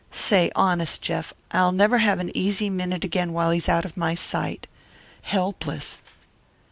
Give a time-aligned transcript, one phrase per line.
[0.09, 4.15] Say, honest, Jeff, I'll never have an easy minute again while he's out of my
[4.15, 4.65] sight.
[5.21, 6.01] Helpless!